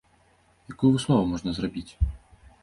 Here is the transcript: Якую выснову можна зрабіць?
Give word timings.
Якую 0.73 0.89
выснову 0.95 1.27
можна 1.35 1.49
зрабіць? 1.59 1.91